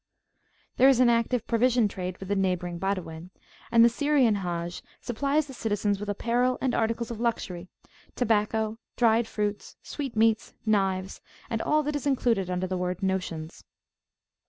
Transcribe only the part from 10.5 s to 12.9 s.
knives, and all that is included under the